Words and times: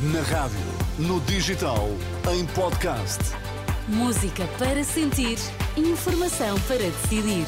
Na 0.00 0.22
rádio, 0.22 0.56
no 0.96 1.20
digital, 1.22 1.88
em 2.32 2.46
podcast. 2.54 3.18
Música 3.88 4.46
para 4.56 4.84
sentir, 4.84 5.36
informação 5.76 6.56
para 6.68 6.78
decidir. 6.78 7.44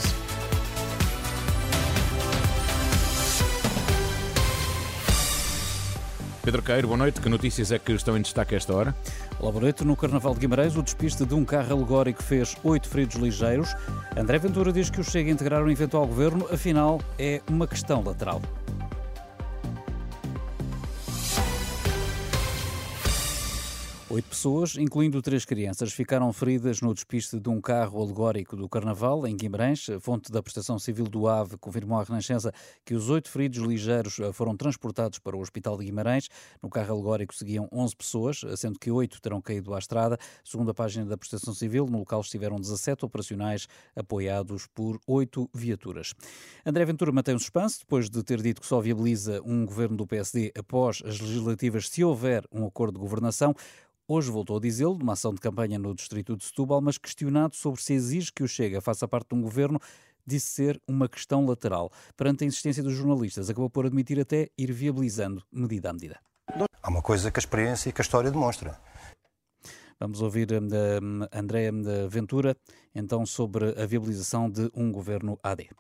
Pedro 6.43 6.61
Queiro, 6.61 6.89
boa 6.89 6.99
noite. 6.99 7.21
Que 7.21 7.29
notícias 7.29 7.71
é 7.71 7.79
que 7.79 7.93
estão 7.93 8.17
em 8.17 8.21
destaque 8.21 8.57
a 8.57 8.59
esta 8.59 8.75
hora? 8.75 8.97
Olá, 9.39 9.53
boa 9.53 9.63
noite. 9.63 9.85
No 9.85 9.95
Carnaval 9.95 10.35
de 10.35 10.41
Guimarães, 10.41 10.75
o 10.75 10.83
despiste 10.83 11.25
de 11.25 11.35
um 11.35 11.45
carro 11.45 11.73
alegórico 11.73 12.21
fez 12.21 12.57
oito 12.65 12.89
feridos 12.89 13.15
ligeiros. 13.15 13.73
André 14.17 14.41
Ventura 14.41 14.73
diz 14.73 14.91
que 14.91 15.01
o 15.01 15.05
Chega 15.05 15.31
a 15.31 15.33
integrar 15.33 15.63
o 15.63 15.71
eventual 15.71 16.05
governo, 16.05 16.49
afinal, 16.53 17.01
é 17.17 17.41
uma 17.49 17.69
questão 17.69 18.03
lateral. 18.03 18.43
Oito 24.13 24.29
pessoas, 24.29 24.75
incluindo 24.77 25.23
três 25.23 25.45
crianças, 25.45 25.93
ficaram 25.93 26.33
feridas 26.33 26.81
no 26.81 26.93
despiste 26.93 27.39
de 27.39 27.49
um 27.49 27.61
carro 27.61 28.03
alegórico 28.03 28.57
do 28.57 28.69
Carnaval, 28.69 29.25
em 29.25 29.37
Guimarães. 29.37 29.89
A 29.89 30.01
fonte 30.01 30.33
da 30.33 30.43
Prestação 30.43 30.81
Civil 30.81 31.05
do 31.05 31.29
AVE 31.29 31.57
confirmou 31.57 31.97
à 31.97 32.03
Renascença 32.03 32.53
que 32.85 32.93
os 32.93 33.09
oito 33.09 33.31
feridos 33.31 33.59
ligeiros 33.61 34.19
eh, 34.19 34.33
foram 34.33 34.57
transportados 34.57 35.21
para 35.21 35.37
o 35.37 35.41
Hospital 35.41 35.79
de 35.79 35.85
Guimarães. 35.85 36.29
No 36.61 36.69
carro 36.69 36.93
alegórico 36.93 37.33
seguiam 37.33 37.69
11 37.71 37.95
pessoas, 37.95 38.41
sendo 38.57 38.81
que 38.81 38.91
oito 38.91 39.21
terão 39.21 39.41
caído 39.41 39.73
à 39.75 39.79
estrada. 39.79 40.19
Segundo 40.43 40.73
a 40.73 40.75
página 40.75 41.07
da 41.07 41.17
Prestação 41.17 41.55
Civil, 41.55 41.87
no 41.87 42.01
local 42.01 42.21
estiveram 42.21 42.57
17 42.57 43.05
operacionais 43.05 43.69
apoiados 43.95 44.67
por 44.75 44.99
oito 45.07 45.49
viaturas. 45.55 46.15
André 46.67 46.85
Ventura 46.85 47.13
mantém 47.13 47.37
o 47.37 47.39
suspense, 47.39 47.79
depois 47.79 48.11
de 48.11 48.25
ter 48.25 48.43
dito 48.43 48.61
que 48.61 48.67
só 48.67 48.81
viabiliza 48.81 49.41
um 49.45 49.65
governo 49.65 49.97
do 49.97 50.05
PSD 50.05 50.53
após 50.59 51.01
as 51.07 51.21
legislativas 51.21 51.89
se 51.89 52.03
houver 52.03 52.43
um 52.51 52.67
acordo 52.67 52.95
de 52.95 53.01
governação. 53.01 53.55
Hoje 54.13 54.29
voltou 54.29 54.57
a 54.57 54.61
dizê-lo, 54.61 54.99
numa 54.99 55.13
ação 55.13 55.33
de 55.33 55.41
campanha 55.41 55.79
no 55.79 55.95
distrito 55.95 56.37
de 56.37 56.45
Setúbal, 56.45 56.81
mas 56.81 56.99
questionado 56.99 57.55
sobre 57.55 57.81
se 57.81 57.93
exige 57.93 58.33
que 58.33 58.43
o 58.43 58.49
Chega 58.49 58.81
faça 58.81 59.07
parte 59.07 59.29
de 59.29 59.37
um 59.37 59.41
governo, 59.41 59.79
disse 60.27 60.47
ser 60.47 60.83
uma 60.85 61.09
questão 61.09 61.47
lateral. 61.47 61.93
Perante 62.17 62.43
a 62.43 62.47
insistência 62.49 62.83
dos 62.83 62.93
jornalistas, 62.93 63.49
acabou 63.49 63.71
por 63.71 63.87
admitir 63.87 64.19
até 64.19 64.49
ir 64.59 64.73
viabilizando 64.73 65.45
medida 65.53 65.91
a 65.91 65.93
medida. 65.93 66.19
Há 66.83 66.91
uma 66.91 67.01
coisa 67.01 67.31
que 67.31 67.39
a 67.39 67.43
experiência 67.43 67.89
e 67.89 67.93
que 67.93 68.01
a 68.01 68.03
história 68.03 68.33
demonstra. 68.33 68.81
Vamos 70.01 70.21
ouvir 70.21 70.49
um, 70.53 71.29
André 71.33 71.71
Ventura, 72.09 72.57
então, 72.93 73.25
sobre 73.25 73.81
a 73.81 73.87
viabilização 73.87 74.51
de 74.51 74.69
um 74.75 74.91
governo 74.91 75.39
AD. 75.41 75.71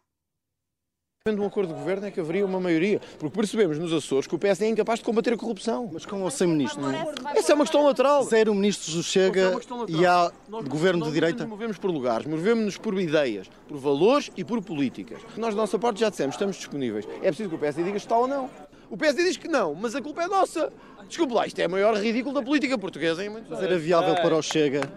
Havendo 1.29 1.43
um 1.43 1.47
acordo 1.47 1.75
de 1.75 1.79
governo 1.79 2.07
é 2.07 2.11
que 2.11 2.19
haveria 2.19 2.47
uma 2.47 2.59
maioria, 2.59 2.99
porque 3.19 3.37
percebemos 3.37 3.79
nos 3.79 3.93
Açores 3.93 4.27
que 4.27 4.35
o 4.35 4.39
PSD 4.39 4.65
é 4.65 4.69
incapaz 4.71 5.01
de 5.01 5.05
combater 5.05 5.35
a 5.35 5.37
corrupção. 5.37 5.91
Mas 5.93 6.07
com 6.07 6.23
ou 6.23 6.31
sem 6.31 6.49
ministro? 6.49 6.81
Não 6.81 6.91
é? 6.91 7.05
Essa 7.37 7.53
é 7.53 7.55
uma 7.55 7.65
questão 7.65 7.85
lateral. 7.85 8.25
Zero 8.25 8.55
ministros 8.55 8.95
do 8.95 9.03
Chega 9.03 9.53
é 9.53 9.91
e 9.91 10.07
há 10.07 10.33
nós, 10.49 10.67
governo 10.67 11.01
nós 11.01 11.09
de 11.09 11.15
direita? 11.15 11.41
Nós 11.41 11.51
movemos 11.51 11.77
por 11.77 11.91
lugares, 11.91 12.27
movemos-nos 12.27 12.79
por 12.79 12.99
ideias, 12.99 13.51
por 13.69 13.77
valores 13.77 14.31
e 14.35 14.43
por 14.43 14.63
políticas. 14.63 15.21
Nós, 15.37 15.55
da 15.55 15.61
nossa 15.61 15.79
parte, 15.79 16.01
já 16.01 16.09
dissemos, 16.09 16.37
estamos 16.37 16.57
disponíveis. 16.57 17.07
É 17.21 17.27
preciso 17.27 17.51
que 17.51 17.55
o 17.55 17.59
PSD 17.59 17.83
diga 17.83 17.99
se 17.99 18.07
está 18.07 18.17
ou 18.17 18.27
não. 18.27 18.49
O 18.89 18.97
PSD 18.97 19.23
diz 19.23 19.37
que 19.37 19.47
não, 19.47 19.75
mas 19.75 19.95
a 19.95 20.01
culpa 20.01 20.23
é 20.23 20.27
nossa. 20.27 20.73
Desculpe 21.07 21.35
lá, 21.35 21.47
isto 21.47 21.59
é 21.59 21.67
o 21.67 21.71
maior 21.71 21.95
ridículo 21.99 22.35
da 22.35 22.41
política 22.41 22.79
portuguesa. 22.79 23.23
Hein? 23.23 23.45
Mas 23.47 23.63
era 23.63 23.79
viável 23.79 24.15
para 24.15 24.35
o 24.35 24.41
Chega 24.41 24.91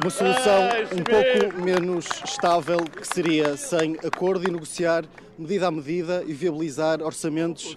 uma 0.00 0.10
solução 0.10 0.68
um 0.92 1.04
pouco 1.04 1.62
menos 1.62 2.06
estável, 2.24 2.78
que 2.78 3.06
seria 3.06 3.56
sem 3.56 3.96
acordo 4.04 4.48
e 4.48 4.50
negociar 4.50 5.04
medida 5.38 5.68
a 5.68 5.70
medida 5.70 6.24
e 6.26 6.32
viabilizar 6.32 7.02
orçamentos. 7.02 7.76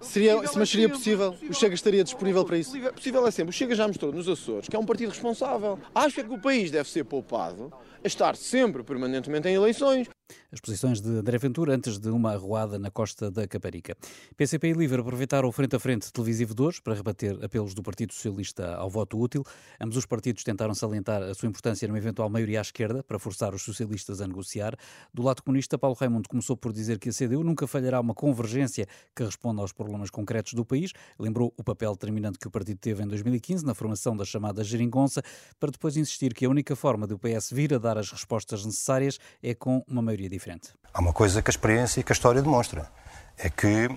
Seria, 0.00 0.36
mas 0.54 0.68
seria 0.68 0.88
possível? 0.88 1.34
O 1.48 1.54
Chega 1.54 1.74
estaria 1.74 2.04
disponível 2.04 2.44
para 2.44 2.58
isso? 2.58 2.78
Possível 2.92 3.26
é 3.26 3.30
sempre. 3.30 3.50
O 3.50 3.52
Chega 3.52 3.74
já 3.74 3.88
mostrou 3.88 4.12
nos 4.12 4.28
Açores 4.28 4.68
que 4.68 4.76
é 4.76 4.78
um 4.78 4.84
partido 4.84 5.10
responsável. 5.10 5.78
Acho 5.94 6.22
que 6.22 6.32
o 6.32 6.38
país 6.38 6.70
deve 6.70 6.88
ser 6.88 7.04
poupado 7.04 7.72
a 8.02 8.06
estar 8.06 8.36
sempre, 8.36 8.82
permanentemente 8.82 9.48
em 9.48 9.54
eleições. 9.54 10.08
As 10.50 10.60
posições 10.60 11.00
de 11.00 11.08
André 11.08 11.36
Ventura 11.36 11.74
antes 11.74 11.98
de 11.98 12.08
uma 12.08 12.32
arruada 12.32 12.78
na 12.78 12.90
costa 12.90 13.30
da 13.30 13.46
Caparica. 13.46 13.96
PCP 14.36 14.68
e 14.68 14.72
Livre 14.72 15.00
aproveitaram 15.00 15.48
o 15.48 15.52
frente 15.52 15.76
a 15.76 15.78
frente 15.78 16.12
televisivo 16.12 16.54
de 16.54 16.62
hoje 16.62 16.80
para 16.80 16.94
rebater 16.94 17.44
apelos 17.44 17.74
do 17.74 17.82
Partido 17.82 18.14
Socialista 18.14 18.74
ao 18.76 18.88
voto 18.88 19.18
útil. 19.18 19.44
Ambos 19.80 19.96
os 19.96 20.06
partidos 20.06 20.42
tentaram 20.42 20.74
salientar 20.74 21.22
a 21.22 21.34
sua 21.34 21.48
importância 21.48 21.86
numa 21.86 21.98
eventual 21.98 22.30
maioria 22.30 22.60
à 22.60 22.62
esquerda 22.62 23.02
para 23.02 23.18
forçar 23.18 23.54
os 23.54 23.62
socialistas 23.62 24.20
a 24.20 24.26
negociar. 24.26 24.76
Do 25.12 25.22
lado 25.22 25.42
comunista, 25.42 25.76
Paulo 25.76 25.96
Raimundo 25.98 26.28
começou 26.28 26.56
por 26.56 26.72
dizer 26.72 26.98
que 26.98 27.10
a 27.10 27.12
CDU 27.12 27.44
nunca 27.44 27.66
falhará 27.66 28.00
uma 28.00 28.14
convergência 28.14 28.86
que 29.14 29.24
responda 29.24 29.60
aos 29.60 29.72
problemas 29.72 30.08
concretos 30.08 30.54
do 30.54 30.64
país. 30.64 30.92
Lembrou 31.18 31.52
o 31.56 31.62
papel 31.62 31.92
determinante 31.92 32.38
que 32.38 32.48
o 32.48 32.50
partido 32.50 32.78
teve 32.78 33.02
em 33.02 33.06
2015 33.08 33.66
na 33.66 33.74
formação 33.74 34.16
da 34.16 34.24
chamada 34.24 34.64
geringonça, 34.64 35.22
para 35.60 35.70
depois 35.70 35.96
insistir 35.96 36.32
que 36.32 36.46
a 36.46 36.48
única 36.48 36.74
forma 36.74 37.06
do 37.06 37.18
PS 37.18 37.50
vir 37.52 37.74
a 37.74 37.78
dar 37.78 37.98
as 37.98 38.10
respostas 38.10 38.64
necessárias 38.64 39.18
é 39.42 39.54
com 39.54 39.84
uma 39.86 40.00
maioria 40.00 40.13
diferente. 40.16 40.72
Há 40.92 41.00
uma 41.00 41.12
coisa 41.12 41.42
que 41.42 41.50
a 41.50 41.52
experiência 41.52 42.00
e 42.00 42.04
que 42.04 42.12
a 42.12 42.14
história 42.14 42.40
demonstra. 42.42 42.90
É 43.36 43.50
que 43.50 43.88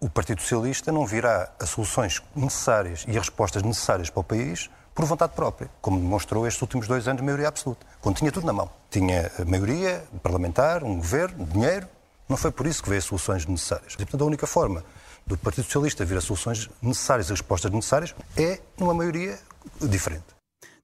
o 0.00 0.08
Partido 0.08 0.40
Socialista 0.40 0.90
não 0.92 1.06
virá 1.06 1.52
as 1.60 1.70
soluções 1.70 2.22
necessárias 2.34 3.04
e 3.06 3.10
as 3.10 3.28
respostas 3.28 3.62
necessárias 3.62 4.08
para 4.10 4.20
o 4.20 4.24
país 4.24 4.70
por 4.94 5.04
vontade 5.04 5.32
própria, 5.34 5.70
como 5.80 5.98
demonstrou 5.98 6.46
estes 6.46 6.60
últimos 6.60 6.88
dois 6.88 7.06
anos 7.06 7.20
de 7.20 7.24
maioria 7.24 7.48
absoluta, 7.48 7.86
quando 8.00 8.16
tinha 8.16 8.32
tudo 8.32 8.46
na 8.46 8.52
mão. 8.52 8.70
Tinha 8.90 9.30
maioria 9.46 10.04
parlamentar, 10.22 10.82
um 10.82 10.96
governo, 10.96 11.44
dinheiro. 11.46 11.86
Não 12.28 12.36
foi 12.36 12.50
por 12.50 12.66
isso 12.66 12.82
que 12.82 12.88
veio 12.88 12.98
as 12.98 13.04
soluções 13.04 13.46
necessárias. 13.46 13.94
E, 13.94 13.96
portanto, 13.98 14.22
a 14.22 14.26
única 14.26 14.46
forma 14.46 14.84
do 15.26 15.36
Partido 15.36 15.64
Socialista 15.64 16.04
vir 16.04 16.20
soluções 16.20 16.68
necessárias 16.82 17.28
e 17.28 17.32
as 17.32 17.40
respostas 17.40 17.70
necessárias 17.70 18.14
é 18.36 18.60
numa 18.76 18.94
maioria 18.94 19.38
diferente. 19.80 20.37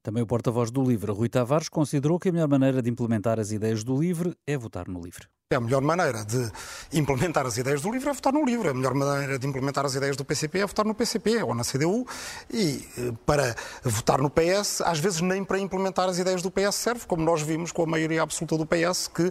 Também 0.04 0.22
o 0.22 0.26
porta-voz 0.26 0.70
do 0.70 0.84
LIVRE, 0.84 1.12
Rui 1.12 1.30
Tavares, 1.30 1.70
considerou 1.70 2.18
que 2.18 2.28
a 2.28 2.32
melhor 2.32 2.46
maneira 2.46 2.82
de 2.82 2.90
implementar 2.90 3.40
as 3.40 3.52
ideias 3.52 3.82
do 3.82 3.98
LIVRE 3.98 4.36
é 4.46 4.54
votar 4.54 4.86
no 4.86 5.00
LIVRE. 5.00 5.28
A 5.54 5.60
melhor 5.60 5.82
maneira 5.82 6.24
de 6.24 6.50
implementar 6.92 7.46
as 7.46 7.56
ideias 7.56 7.82
do 7.82 7.90
LIVRE 7.90 8.08
é 8.08 8.12
votar 8.12 8.32
no 8.32 8.44
LIVRE. 8.44 8.68
A 8.68 8.74
melhor 8.74 8.94
maneira 8.94 9.38
de 9.38 9.46
implementar 9.46 9.84
as 9.84 9.94
ideias 9.94 10.16
do 10.16 10.24
PCP 10.24 10.60
é 10.60 10.66
votar 10.66 10.84
no 10.84 10.94
PCP 10.94 11.42
ou 11.42 11.54
na 11.54 11.62
CDU. 11.64 12.06
E 12.50 12.86
eh, 12.98 13.12
para 13.24 13.54
votar 13.82 14.20
no 14.20 14.30
PS, 14.30 14.80
às 14.82 14.98
vezes 14.98 15.20
nem 15.20 15.44
para 15.44 15.58
implementar 15.58 16.08
as 16.08 16.18
ideias 16.18 16.42
do 16.42 16.50
PS 16.50 16.74
serve, 16.74 17.06
como 17.06 17.22
nós 17.22 17.42
vimos 17.42 17.72
com 17.72 17.82
a 17.82 17.86
maioria 17.86 18.22
absoluta 18.22 18.56
do 18.56 18.66
PS, 18.66 19.08
que, 19.08 19.30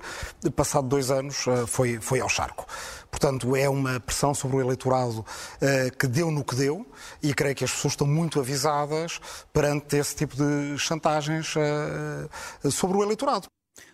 passado 0.51 0.87
dois 0.87 1.11
anos, 1.11 1.45
eh, 1.47 1.65
foi, 1.67 1.99
foi 1.99 2.19
ao 2.19 2.29
charco. 2.29 2.65
Portanto, 3.13 3.55
é 3.55 3.69
uma 3.69 3.99
pressão 3.99 4.33
sobre 4.33 4.57
o 4.57 4.61
eleitorado 4.61 5.19
uh, 5.19 5.97
que 5.99 6.07
deu 6.07 6.31
no 6.31 6.43
que 6.43 6.55
deu 6.55 6.83
e 7.21 7.31
creio 7.31 7.55
que 7.55 7.63
as 7.63 7.71
pessoas 7.71 7.93
estão 7.93 8.07
muito 8.07 8.39
avisadas 8.39 9.21
perante 9.53 9.97
esse 9.97 10.15
tipo 10.15 10.35
de 10.35 10.75
chantagens 10.79 11.53
uh, 11.55 12.71
sobre 12.71 12.97
o 12.97 13.03
eleitorado 13.03 13.52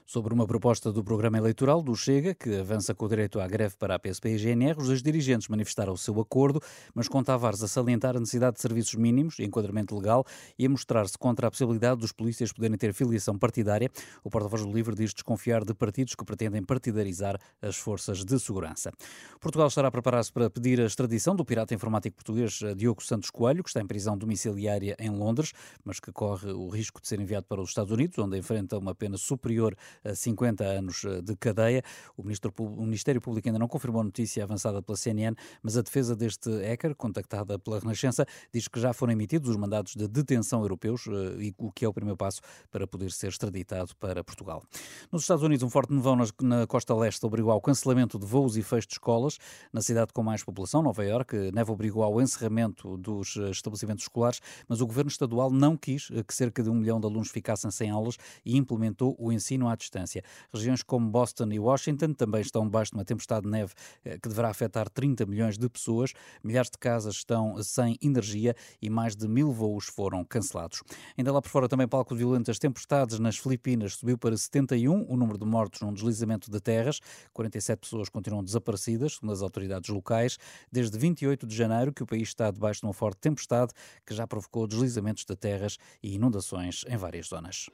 sobre 0.09 0.33
uma 0.33 0.47
proposta 0.47 0.91
do 0.91 1.03
programa 1.03 1.37
eleitoral 1.37 1.83
do 1.83 1.95
Chega, 1.95 2.33
que 2.33 2.57
avança 2.57 2.95
com 2.95 3.05
o 3.05 3.07
direito 3.07 3.39
à 3.39 3.47
greve 3.47 3.75
para 3.77 3.93
a 3.93 3.99
PSP 3.99 4.29
e 4.29 4.37
GNR. 4.39 4.79
Os 4.79 4.87
dois 4.87 5.03
dirigentes 5.03 5.47
manifestaram 5.47 5.93
o 5.93 5.97
seu 5.99 6.19
acordo, 6.19 6.59
mas 6.95 7.07
com 7.07 7.21
Tavares 7.21 7.61
a 7.61 7.67
salientar 7.67 8.17
a 8.17 8.19
necessidade 8.19 8.55
de 8.55 8.61
serviços 8.63 8.95
mínimos, 8.95 9.39
enquadramento 9.39 9.95
legal 9.95 10.25
e 10.57 10.65
a 10.65 10.69
mostrar-se 10.69 11.15
contra 11.15 11.45
a 11.45 11.51
possibilidade 11.51 12.01
dos 12.01 12.11
polícias 12.11 12.51
poderem 12.51 12.75
ter 12.75 12.91
filiação 12.91 13.37
partidária. 13.37 13.87
O 14.23 14.31
porta-voz 14.31 14.65
do 14.65 14.71
Livre 14.71 14.95
diz 14.95 15.13
desconfiar 15.13 15.63
de 15.63 15.75
partidos 15.75 16.15
que 16.15 16.25
pretendem 16.25 16.63
partidarizar 16.63 17.39
as 17.61 17.75
forças 17.75 18.25
de 18.25 18.39
segurança. 18.39 18.91
Portugal 19.39 19.67
estará 19.67 19.89
a 19.89 19.91
preparar-se 19.91 20.33
para 20.33 20.49
pedir 20.49 20.81
a 20.81 20.85
extradição 20.85 21.35
do 21.35 21.45
pirata 21.45 21.75
informático 21.75 22.15
português 22.15 22.59
eh, 22.63 22.73
Diogo 22.73 23.03
Santos 23.03 23.29
Coelho, 23.29 23.61
que 23.61 23.69
está 23.69 23.79
em 23.79 23.85
prisão 23.85 24.17
domiciliária 24.17 24.95
em 24.97 25.11
Londres, 25.11 25.53
mas 25.85 25.99
que 25.99 26.11
corre 26.11 26.51
o 26.51 26.67
risco 26.67 26.99
de 26.99 27.07
ser 27.07 27.19
enviado 27.19 27.45
para 27.45 27.61
os 27.61 27.69
Estados 27.69 27.91
Unidos, 27.91 28.17
onde 28.17 28.39
enfrenta 28.39 28.75
uma 28.75 28.95
pena 28.95 29.15
superior 29.15 29.77
50 30.13 30.63
anos 30.63 31.03
eh, 31.05 31.21
de 31.21 31.35
cadeia. 31.35 31.83
O, 32.15 32.23
Ministério 32.23 33.21
Público 33.21 33.47
ainda 33.47 33.59
não 33.59 33.67
confirmou 33.67 34.01
a 34.01 34.03
notícia 34.03 34.43
avançada 34.43 34.81
pela 34.81 34.97
CNN, 34.97 35.35
mas 35.61 35.77
a 35.77 35.81
defesa 35.81 36.15
deste 36.15 36.49
hacker, 36.49 36.95
contactada 36.95 37.59
pela 37.59 37.79
Renascença, 37.79 38.25
diz 38.53 38.67
que 38.67 38.79
já 38.79 38.93
foram 38.93 39.13
emitidos 39.13 39.49
os 39.49 39.55
mandados 39.57 39.95
de 39.95 40.07
detenção 40.07 40.61
europeus, 40.61 41.05
eh, 41.07 41.53
o 41.57 41.71
que 41.71 41.85
é 41.85 41.87
o 41.87 41.93
primeiro 41.93 42.17
passo 42.17 42.41
para 42.71 42.87
poder 42.87 43.11
ser 43.11 43.27
extraditado 43.27 43.95
para 43.97 44.23
Portugal. 44.23 44.63
Nos 45.11 45.23
Estados 45.23 45.43
Unidos, 45.43 45.63
um 45.63 45.69
forte 45.69 45.93
nevão 45.93 46.17
na 46.41 46.67
costa 46.67 46.93
leste 46.95 47.25
obrigou 47.25 47.51
ao 47.51 47.61
cancelamento 47.61 48.17
de 48.17 48.25
voos 48.25 48.57
e 48.57 48.63
fecho 48.63 48.87
de 48.87 48.93
escolas. 48.93 49.37
Na 49.71 49.81
cidade 49.81 50.11
com 50.13 50.23
mais 50.23 50.43
população, 50.43 50.81
Nova 50.81 51.03
Iorque, 51.03 51.51
neve 51.51 51.71
obrigou 51.71 52.03
ao 52.03 52.21
encerramento 52.21 52.97
dos 52.97 53.37
eh, 53.37 53.49
estabelecimentos 53.49 54.05
escolares, 54.05 54.41
mas 54.67 54.81
o 54.81 54.87
governo 54.87 55.09
estadual 55.09 55.51
não 55.51 55.77
quis 55.77 56.09
que 56.27 56.33
cerca 56.33 56.63
de 56.63 56.69
um 56.69 56.75
milhão 56.75 56.99
de 56.99 57.05
alunos 57.05 57.29
ficassem 57.29 57.69
sem 57.71 57.89
aulas 57.89 58.17
e 58.45 58.57
implementou 58.57 59.15
o 59.19 59.31
ensino 59.31 59.67
à 59.67 59.75
distância 59.75 59.88
distância. 59.89 60.23
Regiões 60.53 60.83
como 60.83 61.09
Boston 61.09 61.49
e 61.51 61.59
Washington 61.59 62.13
também 62.13 62.41
estão 62.41 62.63
debaixo 62.63 62.91
de 62.91 62.97
uma 62.97 63.05
tempestade 63.05 63.45
de 63.45 63.49
neve 63.49 63.73
eh, 64.05 64.17
que 64.19 64.29
deverá 64.29 64.49
afetar 64.49 64.89
30 64.89 65.25
milhões 65.25 65.57
de 65.57 65.67
pessoas. 65.67 66.13
Milhares 66.43 66.69
de 66.69 66.77
casas 66.77 67.15
estão 67.15 67.61
sem 67.63 67.97
energia 68.01 68.55
e 68.81 68.89
mais 68.89 69.15
de 69.15 69.27
mil 69.27 69.51
voos 69.51 69.85
foram 69.85 70.23
cancelados. 70.23 70.81
Ainda 71.17 71.31
lá 71.31 71.41
por 71.41 71.49
fora 71.49 71.67
também 71.67 71.87
palco 71.87 72.13
de 72.13 72.19
violentas 72.19 72.59
tempestades 72.59 73.19
nas 73.19 73.37
Filipinas 73.37 73.95
subiu 73.95 74.17
para 74.17 74.37
71 74.37 75.05
o 75.09 75.17
número 75.17 75.37
de 75.37 75.45
mortos 75.45 75.81
num 75.81 75.93
deslizamento 75.93 76.51
de 76.51 76.59
terras. 76.59 76.99
47 77.33 77.79
pessoas 77.79 78.09
continuam 78.09 78.43
desaparecidas, 78.43 79.13
segundo 79.15 79.33
as 79.33 79.41
autoridades 79.41 79.89
locais, 79.89 80.37
desde 80.71 80.97
28 80.97 81.47
de 81.47 81.55
janeiro 81.55 81.93
que 81.93 82.03
o 82.03 82.05
país 82.05 82.29
está 82.29 82.51
debaixo 82.51 82.81
de 82.81 82.87
uma 82.87 82.93
forte 82.93 83.19
tempestade 83.19 83.73
que 84.05 84.13
já 84.13 84.27
provocou 84.27 84.67
deslizamentos 84.67 85.25
de 85.25 85.35
terras 85.35 85.77
e 86.01 86.15
inundações 86.15 86.85
em 86.87 86.97
várias 86.97 87.27
zonas. 87.27 87.69